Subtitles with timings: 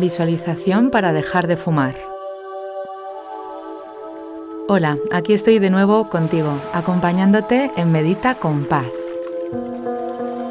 [0.00, 1.96] Visualización para dejar de fumar.
[4.68, 8.86] Hola, aquí estoy de nuevo contigo, acompañándote en Medita con Paz.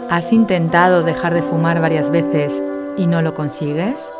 [0.09, 2.61] ¿Has intentado dejar de fumar varias veces
[2.97, 4.11] y no lo consigues?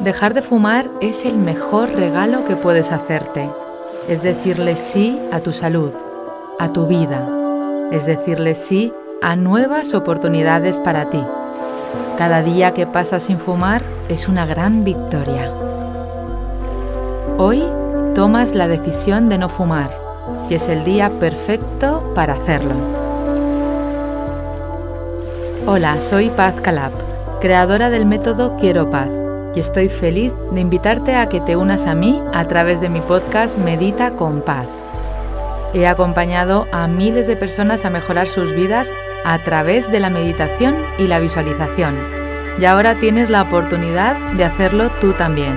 [0.00, 3.50] Dejar de fumar es el mejor regalo que puedes hacerte.
[4.08, 5.92] Es decirle sí a tu salud,
[6.60, 7.28] a tu vida.
[7.90, 11.24] Es decirle sí a nuevas oportunidades para ti.
[12.16, 15.50] Cada día que pasas sin fumar es una gran victoria.
[17.38, 17.62] Hoy
[18.14, 19.90] tomas la decisión de no fumar
[20.48, 22.74] y es el día perfecto para hacerlo.
[25.66, 26.92] Hola, soy Paz Calab,
[27.40, 29.10] creadora del método Quiero Paz
[29.54, 33.00] y estoy feliz de invitarte a que te unas a mí a través de mi
[33.00, 34.68] podcast Medita con Paz.
[35.74, 38.92] He acompañado a miles de personas a mejorar sus vidas
[39.24, 42.15] a través de la meditación y la visualización.
[42.58, 45.56] Y ahora tienes la oportunidad de hacerlo tú también.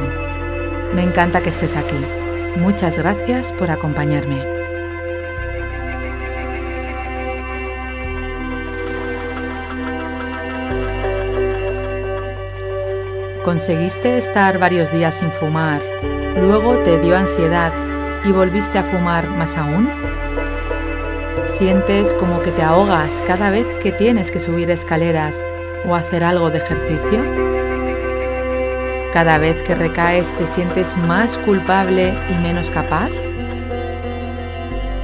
[0.94, 1.96] Me encanta que estés aquí.
[2.58, 4.60] Muchas gracias por acompañarme.
[13.44, 15.82] Conseguiste estar varios días sin fumar,
[16.38, 17.72] luego te dio ansiedad
[18.26, 19.90] y volviste a fumar más aún.
[21.46, 25.42] Sientes como que te ahogas cada vez que tienes que subir escaleras
[25.86, 27.24] o hacer algo de ejercicio.
[29.14, 33.10] Cada vez que recaes te sientes más culpable y menos capaz.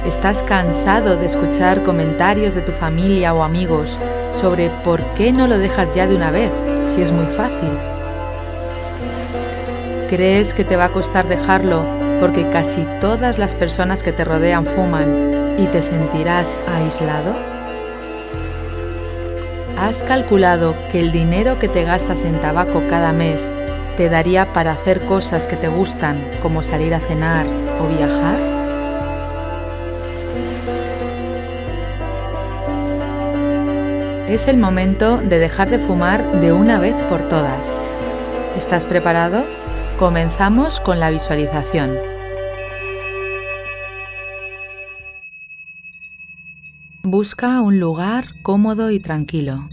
[0.06, 3.98] ¿Estás cansado de escuchar comentarios de tu familia o amigos
[4.32, 6.52] sobre por qué no lo dejas ya de una vez
[6.86, 7.70] si es muy fácil?
[10.08, 11.84] ¿Crees que te va a costar dejarlo
[12.20, 17.55] porque casi todas las personas que te rodean fuman y te sentirás aislado?
[19.76, 23.50] ¿Has calculado que el dinero que te gastas en tabaco cada mes
[23.98, 27.46] te daría para hacer cosas que te gustan, como salir a cenar
[27.78, 28.38] o viajar?
[34.28, 37.78] Es el momento de dejar de fumar de una vez por todas.
[38.56, 39.44] ¿Estás preparado?
[39.98, 42.15] Comenzamos con la visualización.
[47.08, 49.68] Busca un lugar cómodo y tranquilo.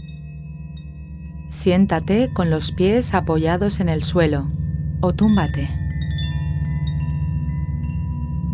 [1.48, 4.52] Siéntate con los pies apoyados en el suelo
[5.00, 5.68] o túmbate.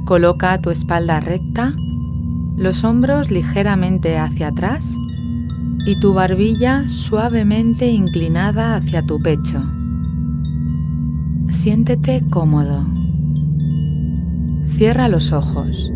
[0.07, 1.75] Coloca tu espalda recta,
[2.57, 4.97] los hombros ligeramente hacia atrás
[5.85, 9.63] y tu barbilla suavemente inclinada hacia tu pecho.
[11.51, 12.87] Siéntete cómodo.
[14.65, 15.93] Cierra los ojos.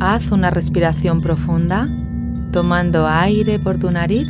[0.00, 1.86] Haz una respiración profunda,
[2.52, 4.28] tomando aire por tu nariz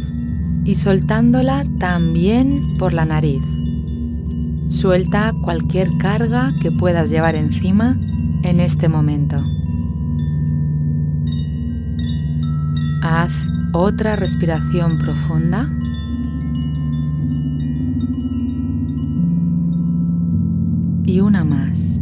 [0.64, 3.44] y soltándola también por la nariz.
[4.68, 7.96] Suelta cualquier carga que puedas llevar encima
[8.42, 9.44] en este momento.
[13.04, 13.32] Haz
[13.72, 15.68] otra respiración profunda.
[21.06, 21.99] Y una más.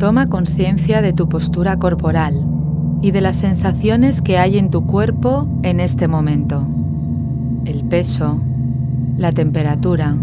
[0.00, 2.42] Toma conciencia de tu postura corporal
[3.02, 6.66] y de las sensaciones que hay en tu cuerpo en este momento.
[7.66, 8.40] El peso,
[9.18, 10.16] la temperatura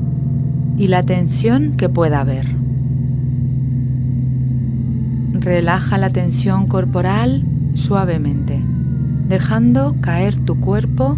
[0.80, 2.48] y la tensión que pueda haber.
[5.34, 7.44] Relaja la tensión corporal
[7.76, 8.60] suavemente,
[9.30, 11.18] dejando caer tu cuerpo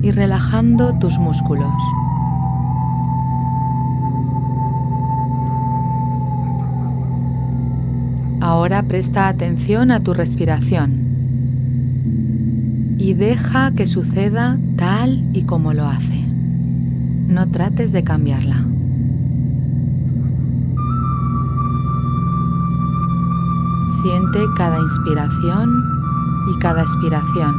[0.00, 1.74] y relajando tus músculos.
[8.40, 10.92] Ahora presta atención a tu respiración
[12.98, 16.24] y deja que suceda tal y como lo hace.
[17.28, 18.64] No trates de cambiarla.
[24.02, 25.84] Siente cada inspiración
[26.54, 27.56] y cada expiración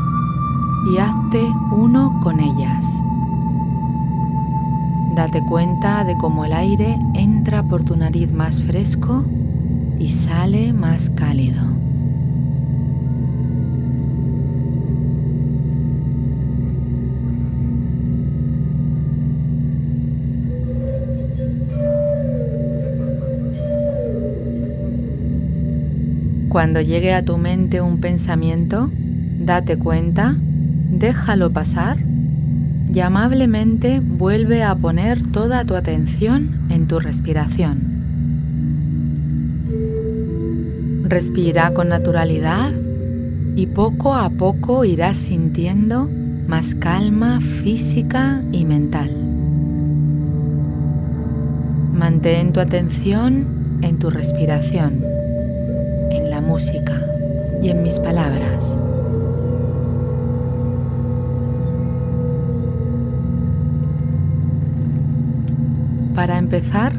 [0.93, 2.85] y hazte uno con ellas.
[5.15, 9.25] Date cuenta de cómo el aire entra por tu nariz más fresco
[9.99, 11.61] y sale más cálido.
[26.49, 28.89] Cuando llegue a tu mente un pensamiento,
[29.39, 30.35] date cuenta,
[30.91, 31.97] déjalo pasar
[32.91, 37.88] y amablemente vuelve a poner toda tu atención en tu respiración.
[41.09, 42.71] Respira con naturalidad
[43.55, 46.07] y poco a poco irás sintiendo
[46.47, 49.09] más calma física y mental.
[51.93, 55.03] Mantén tu atención en tu respiración,
[56.11, 57.03] en la música
[57.63, 58.77] y en mis palabras.
[66.13, 66.93] Para empezar,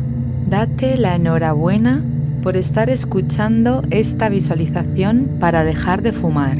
[0.48, 2.02] date la enhorabuena
[2.42, 6.56] por estar escuchando esta visualización para dejar de fumar.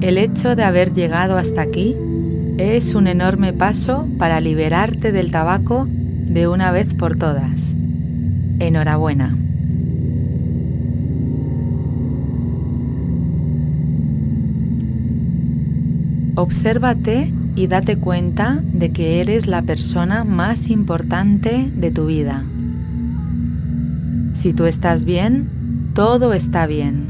[0.00, 1.96] El hecho de haber llegado hasta aquí
[2.58, 7.74] es un enorme paso para liberarte del tabaco de una vez por todas.
[8.58, 9.36] Enhorabuena.
[16.34, 22.44] Obsérvate y date cuenta de que eres la persona más importante de tu vida.
[24.40, 25.50] Si tú estás bien,
[25.94, 27.04] todo está bien.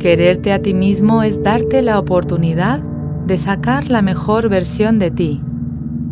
[0.00, 2.80] Quererte a ti mismo es darte la oportunidad
[3.26, 5.42] de sacar la mejor versión de ti,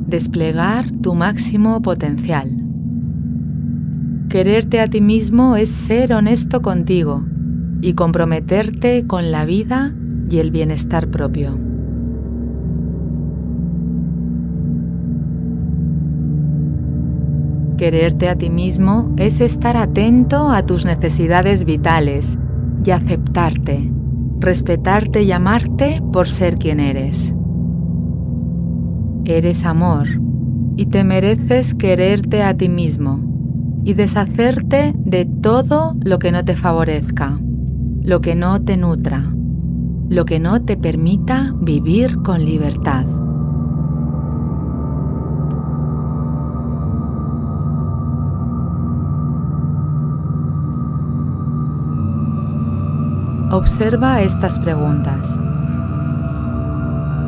[0.06, 2.50] desplegar tu máximo potencial.
[4.28, 7.24] Quererte a ti mismo es ser honesto contigo
[7.80, 9.94] y comprometerte con la vida
[10.28, 11.69] y el bienestar propio.
[17.80, 22.36] Quererte a ti mismo es estar atento a tus necesidades vitales
[22.84, 23.90] y aceptarte,
[24.38, 27.34] respetarte y amarte por ser quien eres.
[29.24, 30.08] Eres amor
[30.76, 33.18] y te mereces quererte a ti mismo
[33.82, 37.40] y deshacerte de todo lo que no te favorezca,
[38.02, 39.34] lo que no te nutra,
[40.10, 43.06] lo que no te permita vivir con libertad.
[53.50, 55.38] Observa estas preguntas.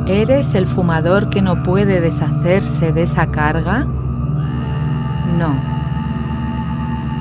[0.07, 3.85] ¿Eres el fumador que no puede deshacerse de esa carga?
[5.37, 5.73] No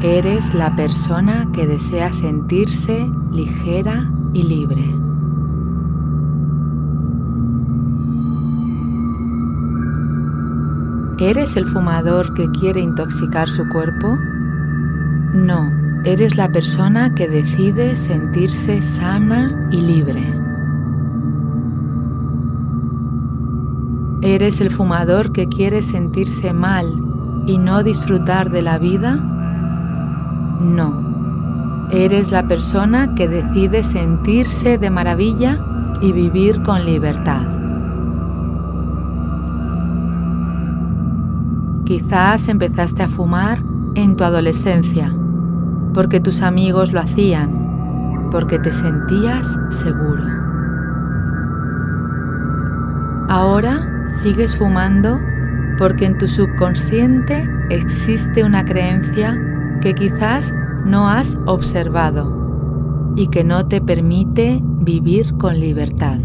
[0.03, 4.93] Eres la persona que desea sentirse ligera y libre.
[11.21, 14.17] ¿Eres el fumador que quiere intoxicar su cuerpo?
[15.35, 15.71] No,
[16.05, 20.23] eres la persona que decide sentirse sana y libre.
[24.23, 26.87] ¿Eres el fumador que quiere sentirse mal
[27.47, 29.15] y no disfrutar de la vida?
[30.61, 35.59] No, eres la persona que decide sentirse de maravilla
[36.01, 37.43] y vivir con libertad.
[41.85, 43.61] Quizás empezaste a fumar
[43.95, 45.13] en tu adolescencia,
[45.95, 50.25] porque tus amigos lo hacían, porque te sentías seguro.
[53.29, 55.19] Ahora sigues fumando
[55.79, 59.37] porque en tu subconsciente existe una creencia
[59.81, 60.53] que quizás
[60.85, 66.19] no has observado y que no te permite vivir con libertad.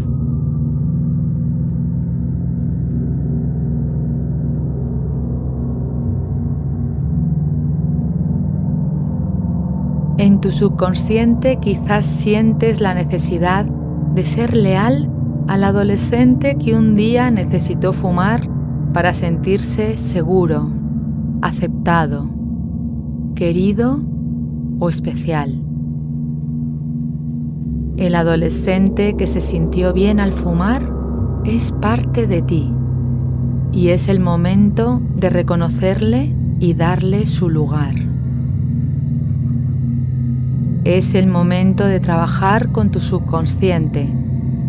[10.18, 15.08] En tu subconsciente quizás sientes la necesidad de ser leal
[15.46, 18.48] al adolescente que un día necesitó fumar
[18.92, 20.70] para sentirse seguro,
[21.40, 22.28] aceptado,
[23.36, 24.00] querido
[24.80, 25.62] o especial.
[27.96, 30.82] El adolescente que se sintió bien al fumar
[31.44, 32.72] es parte de ti
[33.72, 38.07] y es el momento de reconocerle y darle su lugar.
[40.88, 44.08] Es el momento de trabajar con tu subconsciente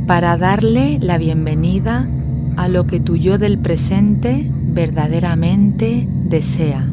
[0.05, 2.09] para darle la bienvenida
[2.57, 6.85] a lo que tu yo del presente verdaderamente desea.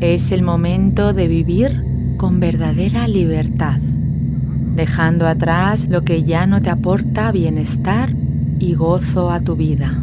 [0.00, 1.82] Es el momento de vivir
[2.16, 3.80] con verdadera libertad,
[4.76, 8.12] dejando atrás lo que ya no te aporta bienestar
[8.60, 9.98] y gozo a tu vida.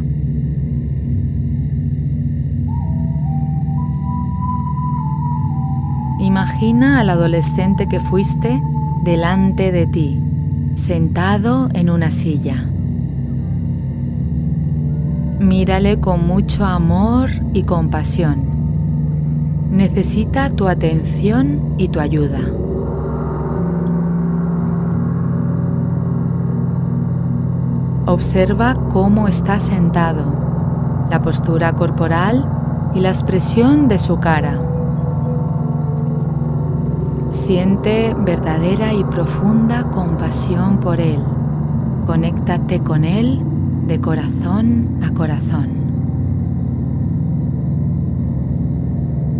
[6.18, 8.58] Imagina al adolescente que fuiste
[9.04, 10.18] delante de ti,
[10.76, 12.64] sentado en una silla.
[15.38, 18.36] Mírale con mucho amor y compasión.
[19.70, 22.40] Necesita tu atención y tu ayuda.
[28.06, 30.24] Observa cómo está sentado,
[31.10, 32.46] la postura corporal
[32.94, 34.65] y la expresión de su cara.
[37.46, 41.20] Siente verdadera y profunda compasión por Él.
[42.04, 43.40] Conéctate con Él
[43.86, 45.68] de corazón a corazón.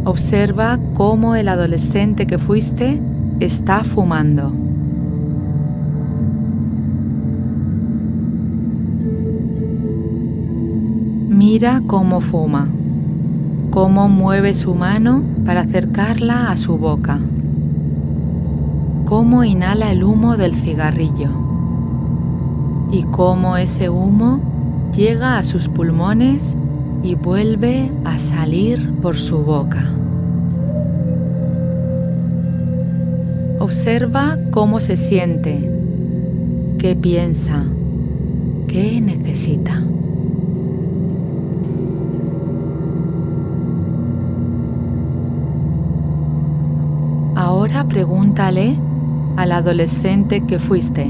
[0.05, 3.01] Observa cómo el adolescente que fuiste
[3.41, 4.53] está fumando.
[11.29, 12.69] Mira cómo fuma,
[13.71, 17.19] cómo mueve su mano para acercarla a su boca
[19.07, 21.31] cómo inhala el humo del cigarrillo
[22.91, 24.41] y cómo ese humo
[24.97, 26.57] llega a sus pulmones
[27.05, 29.85] y vuelve a salir por su boca.
[33.61, 35.71] Observa cómo se siente,
[36.81, 37.65] qué piensa,
[38.67, 39.85] qué necesita.
[47.37, 48.77] Ahora pregúntale
[49.37, 51.07] al adolescente que fuiste.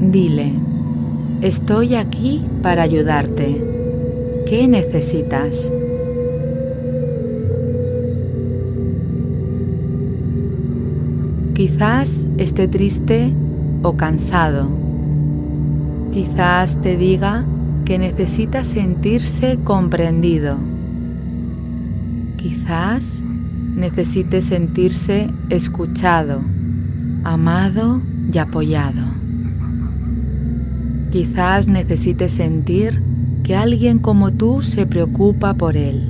[0.00, 0.52] Dile,
[1.40, 3.62] estoy aquí para ayudarte.
[4.46, 5.70] ¿Qué necesitas?
[11.54, 13.32] Quizás esté triste
[13.82, 14.66] o cansado.
[16.12, 17.44] Quizás te diga
[17.84, 20.56] que necesita sentirse comprendido.
[22.36, 23.22] Quizás
[23.80, 26.42] necesite sentirse escuchado,
[27.24, 28.00] amado
[28.32, 29.02] y apoyado.
[31.10, 33.02] Quizás necesite sentir
[33.42, 36.06] que alguien como tú se preocupa por él.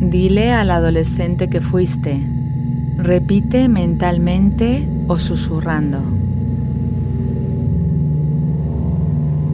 [0.00, 2.20] Dile al adolescente que fuiste,
[3.02, 6.00] Repite mentalmente o susurrando.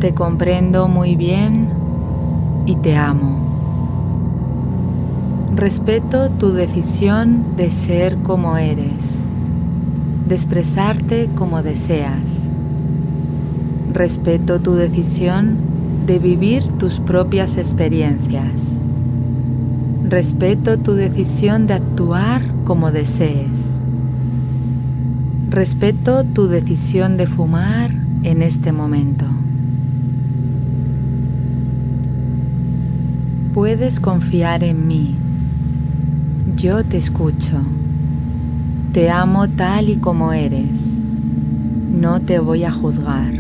[0.01, 1.69] Te comprendo muy bien
[2.67, 3.39] y te amo.
[5.55, 9.23] Respeto tu decisión de ser como eres,
[10.29, 12.49] de expresarte como deseas.
[13.93, 15.57] Respeto tu decisión
[16.05, 18.83] de vivir tus propias experiencias.
[20.09, 23.81] Respeto tu decisión de actuar como desees.
[25.51, 27.91] Respeto tu decisión de fumar
[28.23, 29.25] en este momento.
[33.53, 35.17] Puedes confiar en mí.
[36.55, 37.61] Yo te escucho.
[38.93, 41.01] Te amo tal y como eres.
[41.91, 43.33] No te voy a juzgar.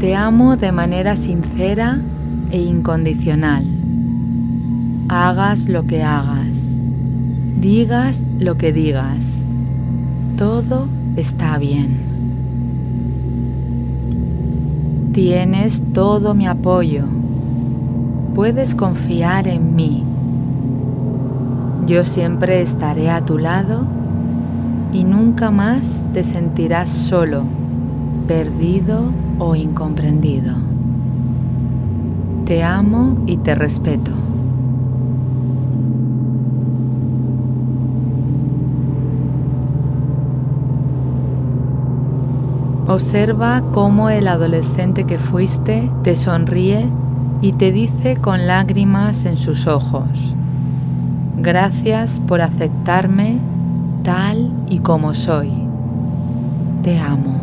[0.00, 2.00] Te amo de manera sincera
[2.50, 3.77] e incondicional
[5.08, 6.74] hagas lo que hagas,
[7.60, 9.42] digas lo que digas,
[10.36, 10.86] todo
[11.16, 12.06] está bien.
[15.14, 17.04] Tienes todo mi apoyo,
[18.34, 20.04] puedes confiar en mí.
[21.86, 23.86] Yo siempre estaré a tu lado
[24.92, 27.44] y nunca más te sentirás solo,
[28.26, 29.04] perdido
[29.38, 30.54] o incomprendido.
[32.44, 34.27] Te amo y te respeto.
[42.88, 46.88] Observa cómo el adolescente que fuiste te sonríe
[47.42, 50.34] y te dice con lágrimas en sus ojos,
[51.36, 53.40] gracias por aceptarme
[54.04, 55.52] tal y como soy.
[56.82, 57.38] Te amo.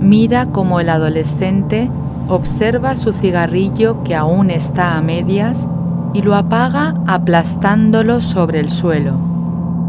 [0.00, 1.90] Mira cómo el adolescente
[2.28, 5.68] observa su cigarrillo que aún está a medias
[6.14, 9.29] y lo apaga aplastándolo sobre el suelo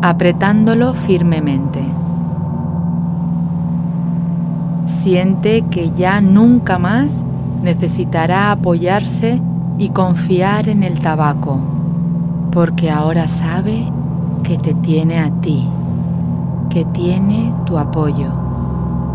[0.02, 1.84] apretándolo firmemente.
[4.86, 7.24] Siente que ya nunca más
[7.62, 9.40] necesitará apoyarse
[9.78, 11.60] y confiar en el tabaco,
[12.52, 13.86] porque ahora sabe
[14.44, 15.68] que te tiene a ti,
[16.70, 18.32] que tiene tu apoyo,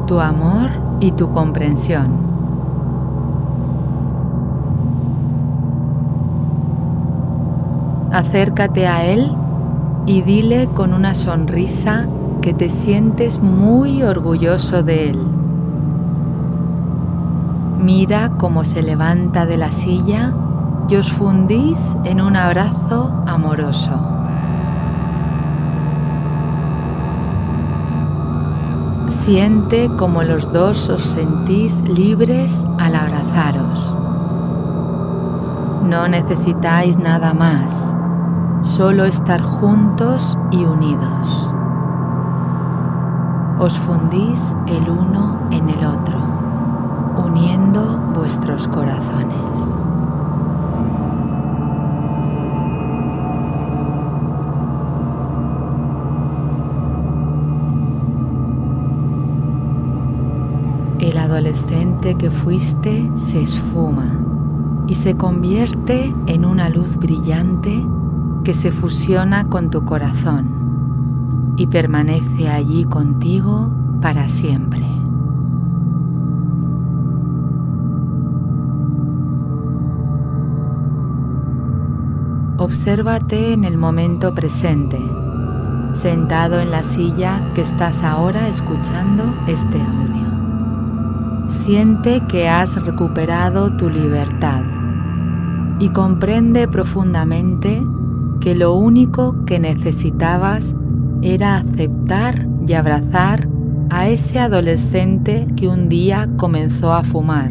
[0.07, 2.25] tu amor y tu comprensión.
[8.12, 9.37] Acércate a Él
[10.07, 12.07] y dile con una sonrisa
[12.41, 15.21] que te sientes muy orgulloso de él.
[17.83, 20.33] Mira cómo se levanta de la silla
[20.89, 23.91] y os fundís en un abrazo amoroso.
[29.09, 33.97] Siente como los dos os sentís libres al abrazaros.
[35.83, 37.96] No necesitáis nada más,
[38.66, 41.50] solo estar juntos y unidos.
[43.61, 46.18] Os fundís el uno en el otro,
[47.25, 49.37] uniendo vuestros corazones.
[60.99, 64.11] El adolescente que fuiste se esfuma
[64.88, 67.85] y se convierte en una luz brillante
[68.47, 73.69] que se fusiona con tu corazón y permanece allí contigo
[74.00, 74.87] para siempre.
[82.57, 85.00] Obsérvate en el momento presente,
[85.95, 91.49] sentado en la silla que estás ahora escuchando este audio.
[91.49, 94.62] Siente que has recuperado tu libertad
[95.81, 97.83] y comprende profundamente
[98.47, 100.76] que lo único que necesitabas
[101.21, 103.49] era aceptar y abrazar
[103.91, 107.50] a ese adolescente que un día comenzó a fumar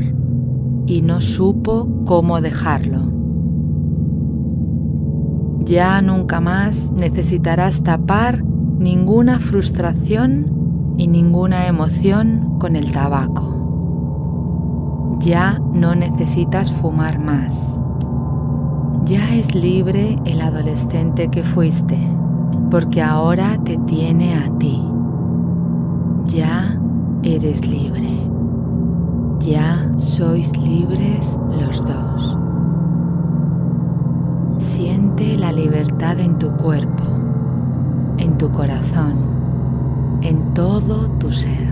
[0.86, 3.12] y no supo cómo dejarlo.
[5.66, 15.18] Ya nunca más necesitarás tapar ninguna frustración y ninguna emoción con el tabaco.
[15.20, 17.82] Ya no necesitas fumar más.
[19.06, 22.00] Ya es libre el adolescente que fuiste,
[22.72, 24.82] porque ahora te tiene a ti.
[26.26, 26.76] Ya
[27.22, 28.10] eres libre.
[29.42, 32.36] Ya sois libres los dos.
[34.58, 37.04] Siente la libertad en tu cuerpo,
[38.18, 39.14] en tu corazón,
[40.24, 41.65] en todo tu ser.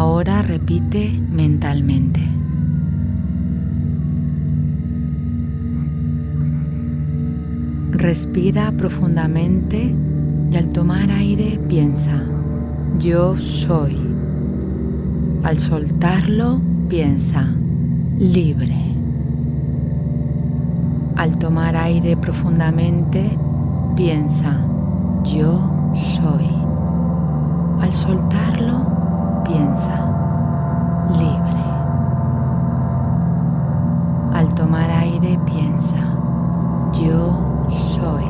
[0.00, 2.22] Ahora repite mentalmente.
[7.90, 9.94] Respira profundamente
[10.50, 12.22] y al tomar aire piensa,
[12.98, 13.94] yo soy.
[15.42, 17.52] Al soltarlo piensa,
[18.18, 18.78] libre.
[21.16, 23.36] Al tomar aire profundamente
[23.96, 24.64] piensa,
[25.26, 26.48] yo soy.
[27.82, 28.99] Al soltarlo
[29.44, 29.94] piensa,
[31.10, 31.64] libre.
[34.34, 35.98] Al tomar aire piensa,
[36.92, 38.24] yo soy.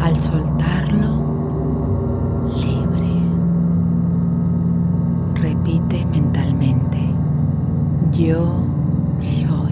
[0.00, 1.08] Al soltarlo,
[2.56, 3.22] libre.
[5.34, 7.14] Repite mentalmente,
[8.12, 8.54] yo
[9.20, 9.69] soy.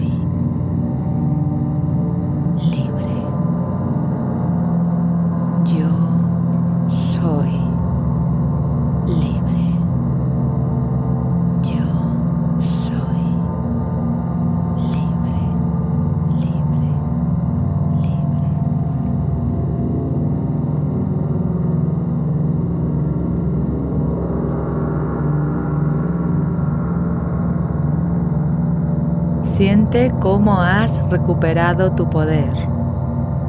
[30.19, 32.53] Cómo has recuperado tu poder.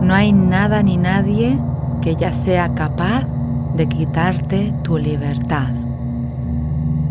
[0.00, 1.59] No hay nada ni nadie
[2.00, 3.24] que ya sea capaz
[3.76, 5.68] de quitarte tu libertad.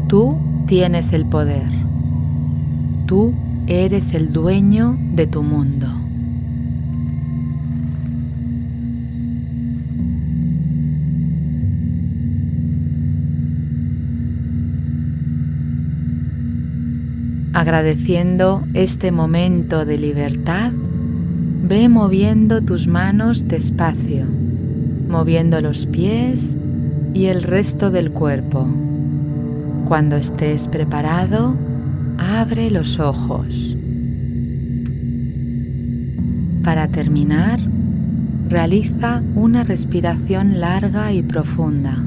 [0.07, 1.67] Tú tienes el poder.
[3.05, 3.33] Tú
[3.67, 5.87] eres el dueño de tu mundo.
[17.59, 24.23] Agradeciendo este momento de libertad, ve moviendo tus manos despacio,
[25.09, 26.55] moviendo los pies
[27.13, 28.65] y el resto del cuerpo.
[29.89, 31.53] Cuando estés preparado,
[32.17, 33.75] abre los ojos.
[36.63, 37.59] Para terminar,
[38.47, 41.97] realiza una respiración larga y profunda,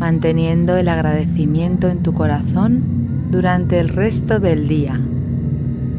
[0.00, 3.04] manteniendo el agradecimiento en tu corazón
[3.34, 5.00] durante el resto del día.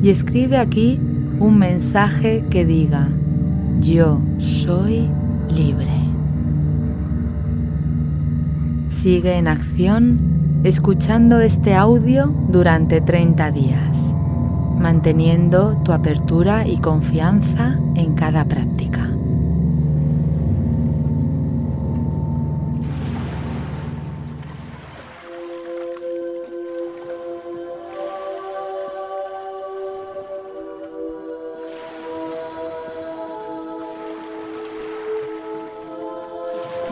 [0.02, 0.98] Y escribe aquí
[1.38, 3.10] un mensaje que diga,
[3.82, 5.10] yo soy
[5.54, 5.91] libre.
[8.89, 10.17] Sigue en acción
[10.63, 14.13] escuchando este audio durante 30 días,
[14.80, 19.10] manteniendo tu apertura y confianza en cada práctica.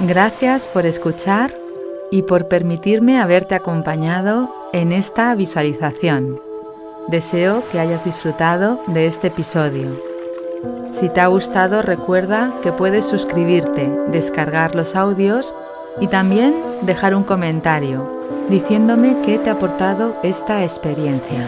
[0.01, 1.53] Gracias por escuchar
[2.11, 6.39] y por permitirme haberte acompañado en esta visualización.
[7.07, 10.01] Deseo que hayas disfrutado de este episodio.
[10.91, 15.53] Si te ha gustado, recuerda que puedes suscribirte, descargar los audios
[16.01, 21.45] y también dejar un comentario diciéndome qué te ha aportado esta experiencia.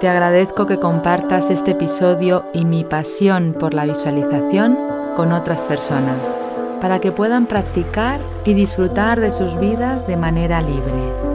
[0.00, 4.78] Te agradezco que compartas este episodio y mi pasión por la visualización
[5.16, 6.34] con otras personas
[6.80, 11.26] para que puedan practicar y disfrutar de sus vidas de manera libre.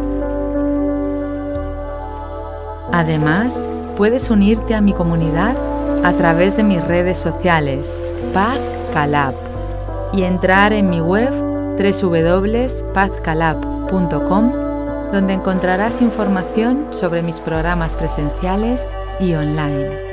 [2.92, 3.62] Además,
[3.98, 5.56] puedes unirte a mi comunidad
[6.04, 7.98] a través de mis redes sociales,
[8.34, 8.60] Paz
[8.94, 9.34] Calab,
[10.14, 11.32] y entrar en mi web
[11.78, 14.52] www.pazcalab.com,
[15.12, 18.88] donde encontrarás información sobre mis programas presenciales
[19.20, 20.11] y online.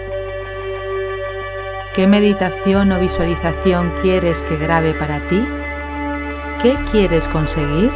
[1.99, 5.45] ¿Qué meditación o visualización quieres que grabe para ti?
[6.63, 7.91] ¿Qué quieres conseguir?